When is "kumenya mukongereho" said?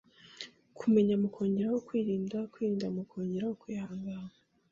0.77-1.77